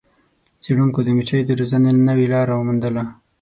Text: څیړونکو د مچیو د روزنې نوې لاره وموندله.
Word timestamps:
څیړونکو 0.63 0.99
د 1.03 1.07
مچیو 1.17 1.47
د 1.47 1.51
روزنې 1.59 1.91
نوې 2.09 2.25
لاره 2.33 2.53
وموندله. 2.55 3.03